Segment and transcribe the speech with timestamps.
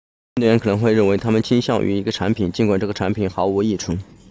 [0.37, 3.95] 运动员可能会认为他们倾向于一个产品尽管这个产品毫无益处